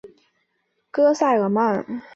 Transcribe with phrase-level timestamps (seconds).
[0.91, 2.01] 戈塞尔曼。